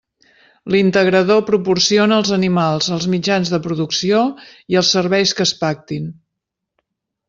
L'integrador 0.75 1.43
proporciona 1.49 2.17
els 2.23 2.33
animals, 2.39 2.89
els 2.97 3.07
mitjans 3.17 3.53
de 3.55 3.63
producció 3.69 4.25
i 4.75 4.83
els 4.85 4.93
serveis 4.99 5.39
que 5.41 5.51
es 5.51 5.57
pactin. 5.65 6.13